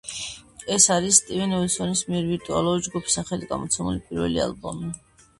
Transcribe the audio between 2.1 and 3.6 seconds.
მიერ ვირტუალური ჯგუფის სახელით